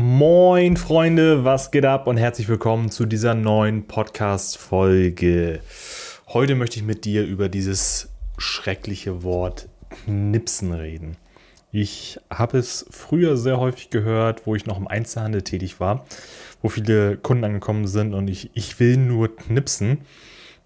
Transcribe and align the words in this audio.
Moin 0.00 0.76
Freunde, 0.76 1.44
was 1.44 1.72
geht 1.72 1.84
ab 1.84 2.06
und 2.06 2.18
herzlich 2.18 2.48
willkommen 2.48 2.88
zu 2.88 3.04
dieser 3.04 3.34
neuen 3.34 3.88
Podcast-Folge. 3.88 5.58
Heute 6.28 6.54
möchte 6.54 6.78
ich 6.78 6.84
mit 6.84 7.04
dir 7.04 7.24
über 7.24 7.48
dieses 7.48 8.08
schreckliche 8.36 9.24
Wort 9.24 9.68
Knipsen 9.90 10.72
reden. 10.72 11.16
Ich 11.72 12.20
habe 12.30 12.58
es 12.58 12.86
früher 12.90 13.36
sehr 13.36 13.58
häufig 13.58 13.90
gehört, 13.90 14.46
wo 14.46 14.54
ich 14.54 14.66
noch 14.66 14.78
im 14.78 14.86
Einzelhandel 14.86 15.42
tätig 15.42 15.80
war, 15.80 16.06
wo 16.62 16.68
viele 16.68 17.16
Kunden 17.16 17.42
angekommen 17.42 17.88
sind 17.88 18.14
und 18.14 18.28
ich, 18.28 18.52
ich 18.54 18.78
will 18.78 18.98
nur 18.98 19.34
knipsen. 19.34 20.02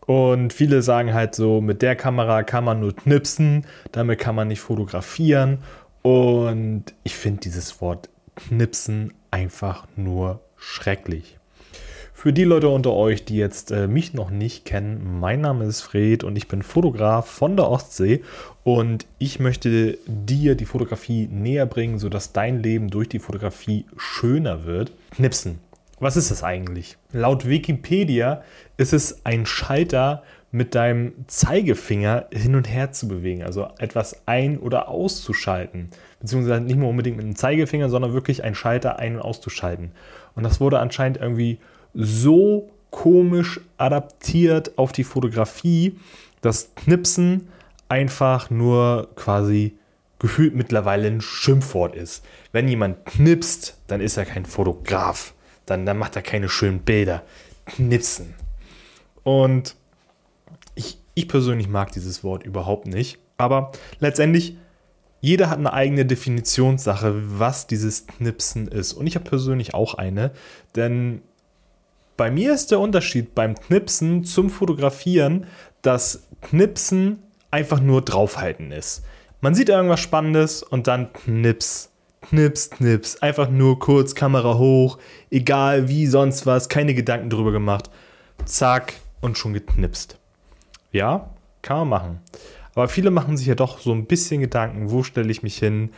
Und 0.05 0.53
viele 0.53 0.83
sagen 0.83 1.15
halt 1.15 1.35
so, 1.35 1.63
mit 1.63 1.81
der 1.81 1.97
Kamera 1.97 2.43
kann 2.43 2.65
man 2.65 2.81
nur 2.81 2.95
knipsen, 2.95 3.65
damit 3.93 4.19
kann 4.19 4.35
man 4.35 4.49
nicht 4.49 4.61
fotografieren. 4.61 5.61
Und 6.03 6.85
ich 7.03 7.15
finde 7.15 7.41
dieses 7.41 7.81
Wort 7.81 8.11
knipsen 8.37 9.15
einfach 9.31 9.87
nur 9.97 10.41
schrecklich. 10.57 11.39
Für 12.15 12.33
die 12.33 12.45
Leute 12.45 12.69
unter 12.69 12.93
euch, 12.93 13.25
die 13.25 13.37
jetzt 13.37 13.73
äh, 13.73 13.89
mich 13.89 14.15
noch 14.15 14.31
nicht 14.31 14.65
kennen, 14.65 15.19
mein 15.19 15.41
Name 15.41 15.65
ist 15.65 15.81
Fred 15.81 16.23
und 16.23 16.37
ich 16.37 16.47
bin 16.47 16.63
Fotograf 16.63 17.27
von 17.29 17.57
der 17.57 17.69
Ostsee 17.69 18.23
und 18.63 19.07
ich 19.19 19.41
möchte 19.41 19.99
dir 20.07 20.55
die 20.55 20.65
Fotografie 20.65 21.27
näher 21.27 21.67
bringen, 21.67 21.99
sodass 21.99 22.33
dein 22.33 22.63
Leben 22.63 22.91
durch 22.91 23.09
die 23.09 23.19
Fotografie 23.19 23.87
schöner 23.97 24.65
wird. 24.65 24.93
Knipsen. 25.11 25.59
Was 25.99 26.17
ist 26.17 26.31
das 26.31 26.45
eigentlich? 26.45 26.97
Laut 27.13 27.49
Wikipedia 27.49 28.43
ist 28.77 28.93
es 28.93 29.25
ein 29.25 29.45
Schalter 29.45 30.23
mit 30.53 30.75
deinem 30.75 31.15
Zeigefinger 31.27 32.27
hin 32.31 32.55
und 32.55 32.69
her 32.69 32.93
zu 32.93 33.09
bewegen, 33.09 33.43
also 33.43 33.69
etwas 33.79 34.23
ein- 34.27 34.59
oder 34.59 34.89
auszuschalten. 34.89 35.89
Beziehungsweise 36.21 36.61
nicht 36.61 36.77
nur 36.77 36.91
unbedingt 36.91 37.17
mit 37.17 37.27
dem 37.27 37.37
Zeigefinger, 37.37 37.89
sondern 37.89 38.13
wirklich 38.13 38.45
ein 38.45 38.55
Schalter 38.55 38.99
ein- 38.99 39.17
und 39.17 39.23
auszuschalten. 39.23 39.93
Und 40.35 40.43
das 40.45 40.61
wurde 40.61 40.79
anscheinend 40.79 41.17
irgendwie 41.17 41.59
so 41.95 42.71
komisch 42.91 43.61
adaptiert 43.79 44.77
auf 44.77 44.93
die 44.93 45.05
Fotografie, 45.05 45.99
dass 46.43 46.75
Knipsen 46.75 47.49
einfach 47.89 48.51
nur 48.51 49.09
quasi 49.17 49.79
gefühlt 50.19 50.55
mittlerweile 50.55 51.09
ein 51.09 51.23
Schimpfwort 51.23 51.97
ist. 51.97 52.25
Wenn 52.53 52.69
jemand 52.69 53.07
knipst, 53.07 53.79
dann 53.87 54.03
ist 54.03 54.19
er 54.19 54.27
kein 54.27 54.45
Fotograf. 54.45 55.33
Dann, 55.65 55.87
dann 55.87 55.99
macht 55.99 56.15
er 56.15 56.23
keine 56.23 56.51
schönen 56.51 56.81
Bilder. 56.81 57.23
Knipsen. 57.67 58.35
Und 59.25 59.77
ich 61.15 61.29
persönlich 61.29 61.69
mag 61.69 61.93
dieses 61.93 62.25
Wort 62.25 62.45
überhaupt 62.45 62.87
nicht. 62.87 63.19
Aber 63.37 63.73
letztendlich, 63.99 64.57
jeder 65.21 65.51
hat 65.51 65.59
eine 65.59 65.73
eigene 65.73 66.07
Definitionssache, 66.07 67.39
was 67.39 67.67
dieses 67.67 68.07
Knipsen 68.07 68.69
ist. 68.69 68.93
Und 68.93 69.07
ich 69.07 69.15
habe 69.15 69.29
persönlich 69.29 69.75
auch 69.75 69.95
eine. 69.95 70.33
Denn 70.75 71.23
bei 72.17 72.31
mir 72.31 72.53
ist 72.55 72.71
der 72.71 72.81
Unterschied 72.81 73.35
beim 73.35 73.55
Knipsen 73.55 74.25
zum 74.25 74.51
Fotografieren, 74.51 75.47
dass 75.83 76.29
Knipsen 76.41 77.23
einfach 77.51 77.81
nur 77.81 78.03
draufhalten 78.03 78.73
ist. 78.73 79.05
Man 79.41 79.55
sieht 79.55 79.69
irgendwas 79.69 80.01
Spannendes 80.01 80.63
und 80.63 80.87
dann 80.87 81.13
knips, 81.13 81.91
knips, 82.21 82.71
knips. 82.71 83.17
Einfach 83.23 83.51
nur 83.51 83.79
kurz 83.79 84.15
Kamera 84.15 84.57
hoch, 84.57 84.99
egal 85.31 85.89
wie, 85.89 86.07
sonst 86.07 86.47
was, 86.47 86.69
keine 86.69 86.95
Gedanken 86.95 87.29
drüber 87.29 87.53
gemacht. 87.53 87.91
Zack 88.45 88.95
und 89.21 89.37
schon 89.37 89.53
geknipst. 89.53 90.19
Ja, 90.93 91.31
kann 91.63 91.79
man 91.79 91.89
machen. 91.89 92.21
Aber 92.75 92.89
viele 92.89 93.11
machen 93.11 93.37
sich 93.37 93.47
ja 93.47 93.55
doch 93.55 93.79
so 93.79 93.93
ein 93.93 94.07
bisschen 94.07 94.41
Gedanken, 94.41 94.91
wo 94.91 95.03
stelle 95.03 95.31
ich 95.31 95.43
mich 95.43 95.59
hin, 95.59 95.91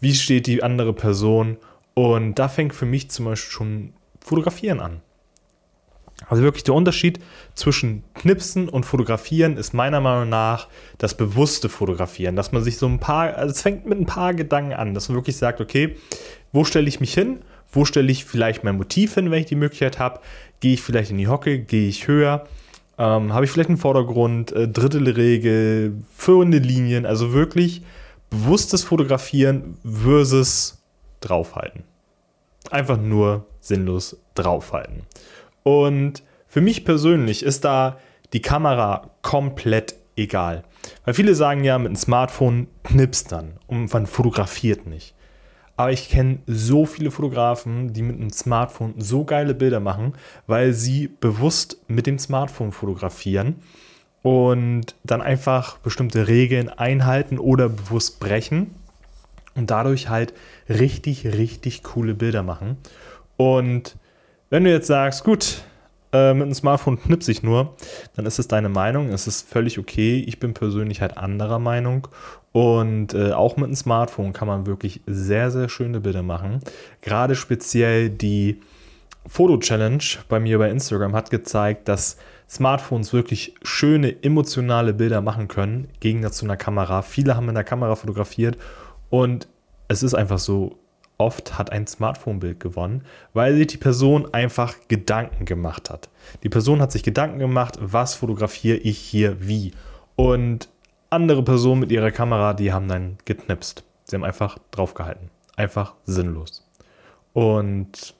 wie 0.00 0.14
steht 0.14 0.46
die 0.46 0.62
andere 0.62 0.92
Person. 0.92 1.56
Und 1.94 2.38
da 2.38 2.48
fängt 2.48 2.74
für 2.74 2.86
mich 2.86 3.10
zum 3.10 3.26
Beispiel 3.26 3.52
schon 3.52 3.92
Fotografieren 4.20 4.80
an. 4.80 5.00
Also 6.28 6.42
wirklich 6.42 6.64
der 6.64 6.74
Unterschied 6.74 7.18
zwischen 7.54 8.04
Knipsen 8.14 8.68
und 8.68 8.84
Fotografieren 8.84 9.56
ist 9.56 9.74
meiner 9.74 10.00
Meinung 10.00 10.28
nach 10.28 10.68
das 10.98 11.16
bewusste 11.16 11.68
Fotografieren, 11.68 12.36
dass 12.36 12.52
man 12.52 12.62
sich 12.62 12.78
so 12.78 12.86
ein 12.86 13.00
paar, 13.00 13.34
also 13.34 13.52
es 13.52 13.62
fängt 13.62 13.86
mit 13.86 13.98
ein 13.98 14.06
paar 14.06 14.32
Gedanken 14.32 14.72
an, 14.72 14.94
dass 14.94 15.08
man 15.08 15.16
wirklich 15.16 15.36
sagt, 15.36 15.60
okay, 15.60 15.96
wo 16.52 16.64
stelle 16.64 16.88
ich 16.88 17.00
mich 17.00 17.12
hin? 17.12 17.40
Wo 17.72 17.84
stelle 17.84 18.12
ich 18.12 18.24
vielleicht 18.24 18.64
mein 18.64 18.76
Motiv 18.76 19.14
hin, 19.14 19.30
wenn 19.30 19.40
ich 19.40 19.46
die 19.46 19.56
Möglichkeit 19.56 19.98
habe? 19.98 20.20
Gehe 20.60 20.74
ich 20.74 20.82
vielleicht 20.82 21.10
in 21.10 21.18
die 21.18 21.28
Hocke? 21.28 21.58
Gehe 21.58 21.88
ich 21.88 22.06
höher? 22.06 22.46
Ähm, 23.02 23.34
Habe 23.34 23.44
ich 23.44 23.50
vielleicht 23.50 23.68
einen 23.68 23.78
Vordergrund, 23.78 24.52
äh, 24.52 24.68
Drittelregel, 24.68 26.04
führende 26.14 26.58
Linien, 26.58 27.04
also 27.04 27.32
wirklich 27.32 27.82
bewusstes 28.30 28.84
Fotografieren 28.84 29.76
versus 29.82 30.80
draufhalten. 31.20 31.82
Einfach 32.70 32.98
nur 32.98 33.44
sinnlos 33.58 34.18
draufhalten. 34.36 35.02
Und 35.64 36.22
für 36.46 36.60
mich 36.60 36.84
persönlich 36.84 37.42
ist 37.42 37.64
da 37.64 37.98
die 38.32 38.40
Kamera 38.40 39.10
komplett 39.22 39.96
egal. 40.14 40.62
Weil 41.04 41.14
viele 41.14 41.34
sagen 41.34 41.64
ja, 41.64 41.78
mit 41.78 41.88
einem 41.88 41.96
Smartphone 41.96 42.68
knipst 42.84 43.32
dann 43.32 43.54
und 43.66 43.92
man 43.92 44.06
fotografiert 44.06 44.86
nicht. 44.86 45.12
Aber 45.76 45.90
ich 45.90 46.10
kenne 46.10 46.38
so 46.46 46.84
viele 46.86 47.10
Fotografen, 47.10 47.92
die 47.92 48.02
mit 48.02 48.16
einem 48.16 48.30
Smartphone 48.30 48.94
so 48.98 49.24
geile 49.24 49.54
Bilder 49.54 49.80
machen, 49.80 50.14
weil 50.46 50.72
sie 50.74 51.08
bewusst 51.08 51.78
mit 51.88 52.06
dem 52.06 52.18
Smartphone 52.18 52.72
fotografieren 52.72 53.56
und 54.22 54.94
dann 55.02 55.22
einfach 55.22 55.78
bestimmte 55.78 56.28
Regeln 56.28 56.68
einhalten 56.68 57.38
oder 57.38 57.68
bewusst 57.68 58.20
brechen 58.20 58.74
und 59.54 59.70
dadurch 59.70 60.08
halt 60.08 60.32
richtig, 60.68 61.26
richtig 61.26 61.82
coole 61.82 62.14
Bilder 62.14 62.42
machen. 62.42 62.76
Und 63.36 63.96
wenn 64.50 64.64
du 64.64 64.70
jetzt 64.70 64.86
sagst, 64.86 65.24
gut, 65.24 65.62
äh, 66.12 66.34
mit 66.34 66.42
einem 66.42 66.54
Smartphone 66.54 67.00
knipse 67.00 67.30
ich 67.30 67.42
nur, 67.42 67.74
dann 68.16 68.26
ist 68.26 68.38
es 68.38 68.48
deine 68.48 68.68
Meinung, 68.68 69.08
es 69.08 69.26
ist 69.26 69.48
völlig 69.48 69.78
okay. 69.78 70.22
Ich 70.26 70.38
bin 70.38 70.54
persönlich 70.54 71.00
halt 71.00 71.16
anderer 71.16 71.58
Meinung 71.58 72.08
und 72.52 73.14
äh, 73.14 73.32
auch 73.32 73.56
mit 73.56 73.66
einem 73.66 73.76
Smartphone 73.76 74.32
kann 74.32 74.48
man 74.48 74.66
wirklich 74.66 75.00
sehr, 75.06 75.50
sehr 75.50 75.68
schöne 75.68 76.00
Bilder 76.00 76.22
machen. 76.22 76.60
Gerade 77.00 77.34
speziell 77.34 78.10
die 78.10 78.60
Foto-Challenge 79.26 80.02
bei 80.28 80.40
mir 80.40 80.58
bei 80.58 80.70
Instagram 80.70 81.14
hat 81.14 81.30
gezeigt, 81.30 81.88
dass 81.88 82.16
Smartphones 82.48 83.12
wirklich 83.12 83.54
schöne, 83.62 84.22
emotionale 84.22 84.92
Bilder 84.92 85.22
machen 85.22 85.48
können, 85.48 85.88
gegen 86.00 86.20
dazu 86.20 86.44
einer 86.44 86.56
Kamera. 86.56 87.00
Viele 87.02 87.36
haben 87.36 87.48
in 87.48 87.54
der 87.54 87.64
Kamera 87.64 87.96
fotografiert 87.96 88.58
und 89.08 89.48
es 89.88 90.02
ist 90.02 90.14
einfach 90.14 90.38
so, 90.38 90.78
oft 91.22 91.58
hat 91.58 91.70
ein 91.70 91.86
Smartphone-Bild 91.86 92.60
gewonnen, 92.60 93.04
weil 93.32 93.56
sich 93.56 93.68
die 93.68 93.76
Person 93.76 94.32
einfach 94.34 94.74
Gedanken 94.88 95.44
gemacht 95.44 95.88
hat. 95.88 96.10
Die 96.42 96.48
Person 96.48 96.82
hat 96.82 96.92
sich 96.92 97.02
Gedanken 97.02 97.38
gemacht, 97.38 97.78
was 97.80 98.14
fotografiere 98.14 98.76
ich 98.76 98.98
hier 98.98 99.46
wie. 99.46 99.72
Und 100.16 100.68
andere 101.10 101.42
Personen 101.42 101.80
mit 101.80 101.92
ihrer 101.92 102.10
Kamera, 102.10 102.54
die 102.54 102.72
haben 102.72 102.88
dann 102.88 103.18
geknipst. 103.24 103.84
Sie 104.04 104.16
haben 104.16 104.24
einfach 104.24 104.58
draufgehalten. 104.70 105.30
Einfach 105.56 105.94
sinnlos. 106.04 106.68
Und 107.32 108.14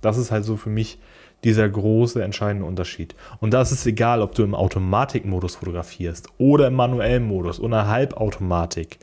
das 0.00 0.16
ist 0.16 0.30
halt 0.30 0.44
so 0.44 0.56
für 0.56 0.70
mich 0.70 0.98
dieser 1.44 1.68
große 1.68 2.22
entscheidende 2.22 2.66
Unterschied. 2.66 3.14
Und 3.40 3.52
da 3.52 3.60
ist 3.62 3.70
es 3.70 3.86
egal, 3.86 4.22
ob 4.22 4.34
du 4.34 4.42
im 4.42 4.54
Automatikmodus 4.54 5.56
fotografierst 5.56 6.28
oder 6.38 6.68
im 6.68 6.74
manuellen 6.74 7.24
Modus 7.24 7.60
oder 7.60 7.86
Halbautomatik. 7.86 8.98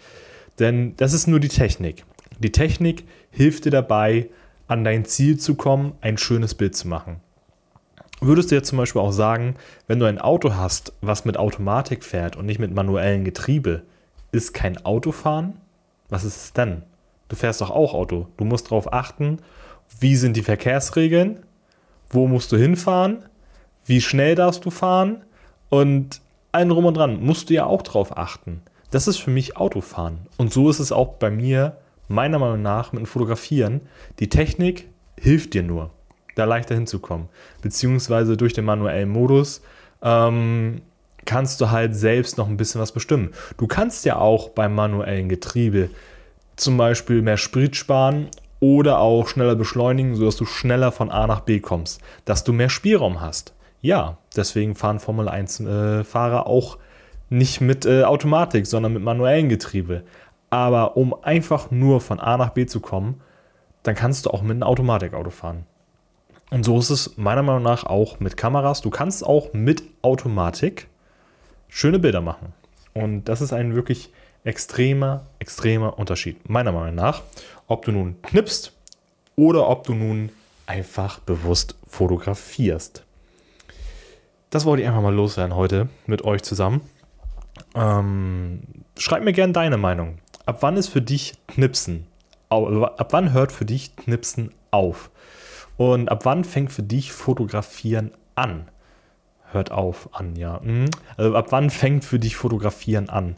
Denn 0.60 0.96
das 0.98 1.14
ist 1.14 1.28
nur 1.28 1.40
die 1.40 1.50
Technik. 1.50 2.04
Die 2.40 2.52
Technik 2.52 3.06
hilft 3.32 3.66
dir 3.66 3.72
dabei, 3.72 4.30
an 4.68 4.84
dein 4.84 5.06
Ziel 5.06 5.38
zu 5.38 5.56
kommen, 5.56 5.94
ein 6.02 6.18
schönes 6.18 6.56
Bild 6.56 6.76
zu 6.76 6.88
machen. 6.88 7.18
Würdest 8.22 8.52
du 8.52 8.56
jetzt 8.56 8.70
zum 8.70 8.78
Beispiel 8.78 9.02
auch 9.02 9.12
sagen, 9.12 9.56
wenn 9.88 10.00
du 10.00 10.06
ein 10.06 10.20
Auto 10.20 10.56
hast, 10.56 10.94
was 11.02 11.26
mit 11.26 11.38
Automatik 11.38 12.04
fährt 12.04 12.38
und 12.38 12.46
nicht 12.46 12.60
mit 12.60 12.74
manuellem 12.74 13.26
Getriebe, 13.26 13.84
ist 14.32 14.54
kein 14.54 14.84
Autofahren? 14.86 15.58
Was 16.10 16.24
ist 16.24 16.38
es 16.38 16.54
denn? 16.54 16.84
Du 17.28 17.36
fährst 17.36 17.62
doch 17.62 17.70
auch 17.70 17.94
Auto. 17.94 18.28
Du 18.38 18.46
musst 18.46 18.68
darauf 18.68 18.94
achten, 18.94 19.40
wie 20.00 20.16
sind 20.16 20.38
die 20.38 20.44
Verkehrsregeln, 20.44 21.40
wo 22.10 22.28
musst 22.28 22.52
du 22.52 22.58
hinfahren, 22.58 23.26
wie 23.86 24.02
schnell 24.02 24.36
darfst 24.36 24.64
du 24.66 24.70
fahren 24.70 25.24
und 25.70 26.22
allen 26.52 26.70
drum 26.70 26.86
und 26.86 26.96
dran 26.96 27.22
musst 27.22 27.50
du 27.50 27.56
ja 27.56 27.66
auch 27.66 27.82
darauf 27.82 28.18
achten. 28.18 28.62
Das 28.92 29.08
ist 29.08 29.18
für 29.18 29.32
mich 29.32 29.58
Autofahren. 29.58 30.20
Und 30.38 30.54
so 30.54 30.70
ist 30.70 30.80
es 30.80 30.92
auch 30.92 31.16
bei 31.16 31.32
mir, 31.32 31.78
meiner 32.08 32.40
Meinung 32.40 32.62
nach, 32.62 32.92
mit 32.92 33.02
dem 33.02 33.06
Fotografieren. 33.06 33.82
Die 34.20 34.30
Technik 34.30 34.88
hilft 35.18 35.54
dir 35.54 35.64
nur 35.64 35.92
da 36.36 36.46
leichter 36.46 36.76
hinzukommen. 36.76 37.30
Beziehungsweise 37.62 38.38
durch 38.38 38.54
den 38.54 38.66
manuellen 38.66 39.10
Modus 39.10 39.62
ähm, 40.02 40.82
kannst 41.26 41.62
du 41.62 41.72
halt 41.72 41.96
selbst 41.96 42.38
noch 42.38 42.48
ein 42.48 42.58
bisschen 42.58 42.82
was 42.82 42.92
bestimmen. 42.92 43.32
Du 43.58 43.68
kannst 43.68 44.06
ja 44.06 44.18
auch 44.18 44.50
beim 44.50 44.76
manuellen 44.76 45.30
Getriebe 45.30 45.90
zum 46.56 46.78
Beispiel 46.78 47.22
mehr 47.22 47.38
Sprit 47.38 47.76
sparen 47.76 48.28
oder 48.60 49.00
auch 49.00 49.28
schneller 49.28 49.56
beschleunigen, 49.56 50.16
sodass 50.16 50.36
du 50.36 50.46
schneller 50.46 50.92
von 50.92 51.12
A 51.12 51.28
nach 51.28 51.42
B 51.42 51.60
kommst, 51.60 52.02
dass 52.26 52.44
du 52.44 52.54
mehr 52.54 52.70
Spielraum 52.70 53.22
hast. 53.22 53.54
Ja, 53.82 54.18
deswegen 54.36 54.76
fahren 54.76 55.00
Formel 55.00 55.28
1-Fahrer 55.28 56.46
äh, 56.46 56.48
auch 56.48 56.78
nicht 57.30 57.62
mit 57.62 57.86
äh, 57.86 58.04
Automatik, 58.04 58.68
sondern 58.68 58.94
mit 58.94 59.04
manuellem 59.04 59.50
Getriebe. 59.50 60.04
Aber 60.54 60.98
um 60.98 61.16
einfach 61.24 61.72
nur 61.72 62.00
von 62.00 62.20
A 62.20 62.38
nach 62.38 62.52
B 62.52 62.68
zu 62.68 62.80
kommen, 62.80 63.20
dann 63.82 63.96
kannst 63.96 64.28
du 64.28 64.30
auch 64.30 64.44
mit 64.44 64.52
einem 64.52 64.62
Automatikauto 64.62 65.32
fahren. 65.32 65.66
Und 66.52 66.64
so 66.64 66.78
ist 66.78 66.92
es 66.92 67.18
meiner 67.18 67.42
Meinung 67.42 67.64
nach 67.64 67.88
auch 67.88 68.20
mit 68.20 68.38
Kameras. 68.38 68.82
Du 68.82 68.92
kannst 68.92 69.26
auch 69.26 69.52
mit 69.54 69.82
Automatik 70.04 70.90
schöne 71.70 71.98
Bilder 71.98 72.22
machen. 72.22 72.54
Und 72.94 73.24
das 73.24 73.42
ist 73.42 73.52
ein 73.52 73.74
wirklich 73.74 74.14
extremer, 74.44 75.26
extremer 75.40 75.98
Unterschied, 75.98 76.48
meiner 76.48 76.72
Meinung 76.72 76.94
nach, 76.94 77.24
ob 77.66 77.84
du 77.86 77.92
nun 77.92 78.22
knippst 78.22 78.74
oder 79.36 79.68
ob 79.68 79.86
du 79.86 79.96
nun 79.96 80.30
einfach 80.68 81.18
bewusst 81.18 81.80
fotografierst. 81.88 83.04
Das 84.52 84.66
wollte 84.66 84.84
ich 84.84 84.88
einfach 84.88 85.02
mal 85.02 85.16
loswerden 85.16 85.56
heute 85.56 85.90
mit 86.06 86.24
euch 86.24 86.44
zusammen. 86.44 86.82
Ähm, 87.74 88.62
schreib 89.00 89.24
mir 89.24 89.34
gerne 89.34 89.54
deine 89.54 89.78
Meinung. 89.78 90.20
Ab 90.46 90.58
wann 90.62 90.78
ist 90.78 90.90
für 90.90 91.02
dich 91.02 91.36
Knipsen? 91.48 92.06
Ab 92.50 93.08
wann 93.12 93.34
hört 93.34 93.52
für 93.52 93.66
dich 93.66 93.96
Knipsen 93.96 94.52
auf? 94.72 95.10
Und 95.78 96.10
ab 96.10 96.26
wann 96.26 96.44
fängt 96.44 96.72
für 96.72 96.84
dich 96.84 97.12
Fotografieren 97.12 98.12
an? 98.36 98.68
Hört 99.52 99.72
auf 99.72 100.10
an, 100.14 100.36
ja. 100.36 100.60
Mhm. 100.64 100.90
Also 101.18 101.36
ab 101.36 101.48
wann 101.52 101.70
fängt 101.70 102.06
für 102.06 102.20
dich 102.20 102.36
Fotografieren 102.36 103.10
an? 103.10 103.36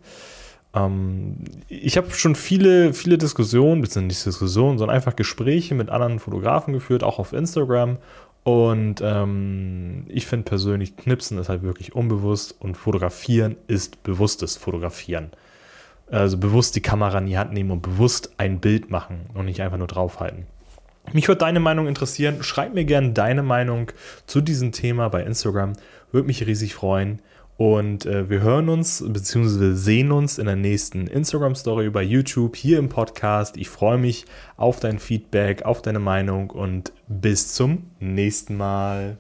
Ähm, 0.74 1.38
ich 1.68 1.98
habe 1.98 2.12
schon 2.12 2.36
viele, 2.36 2.94
viele 2.94 3.18
Diskussionen, 3.18 3.82
beziehungsweise 3.82 4.08
nicht 4.08 4.26
Diskussionen, 4.26 4.78
sondern 4.78 4.96
einfach 4.96 5.16
Gespräche 5.16 5.76
mit 5.76 5.90
anderen 5.90 6.20
Fotografen 6.20 6.74
geführt, 6.74 7.04
auch 7.04 7.20
auf 7.20 7.34
Instagram. 7.34 7.98
Und 8.44 9.02
ähm, 9.02 10.06
ich 10.08 10.28
finde 10.28 10.46
persönlich, 10.46 10.96
Knipsen 10.98 11.38
ist 11.40 11.50
halt 11.50 11.64
wirklich 11.64 11.96
unbewusst 11.96 12.56
und 12.60 12.76
Fotografieren 12.76 13.56
ist 13.68 14.04
bewusstes 14.04 14.56
Fotografieren. 14.56 15.32
Also 16.10 16.38
bewusst 16.38 16.76
die 16.76 16.82
Kamera 16.82 17.18
in 17.18 17.26
die 17.26 17.38
Hand 17.38 17.54
nehmen 17.54 17.72
und 17.72 17.82
bewusst 17.82 18.34
ein 18.38 18.60
Bild 18.60 18.90
machen 18.90 19.22
und 19.34 19.46
nicht 19.46 19.62
einfach 19.62 19.78
nur 19.78 19.88
draufhalten. 19.88 20.46
Mich 21.14 21.28
würde 21.28 21.40
deine 21.40 21.60
Meinung 21.60 21.88
interessieren. 21.88 22.42
Schreib 22.42 22.74
mir 22.74 22.86
gerne 22.86 23.12
deine 23.12 23.44
Meinung 23.44 23.92
zu 24.26 24.42
diesem 24.42 24.72
Thema 24.72 25.10
bei 25.10 25.24
Instagram. 25.24 25.74
Würde 26.12 26.28
mich 26.28 26.46
riesig 26.46 26.74
freuen. 26.74 27.22
Und 27.58 28.06
äh, 28.06 28.30
wir 28.30 28.42
hören 28.42 28.68
uns 28.68 29.04
bzw. 29.08 29.74
sehen 29.74 30.12
uns 30.12 30.40
in 30.40 30.46
der 30.46 30.58
nächsten 30.58 31.08
Instagram-Story 31.08 31.90
bei 31.90 32.04
YouTube, 32.04 32.56
hier 32.56 32.80
im 32.80 32.90
Podcast. 32.90 33.56
Ich 33.56 33.70
freue 33.70 33.98
mich 33.98 34.26
auf 34.58 34.82
dein 34.82 35.00
Feedback, 35.00 35.64
auf 35.64 35.82
deine 35.82 36.00
Meinung 36.00 36.50
und 36.50 36.92
bis 37.08 37.54
zum 37.54 37.92
nächsten 38.00 38.58
Mal. 38.58 39.18